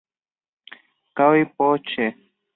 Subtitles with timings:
[1.15, 2.05] Kai Po Che!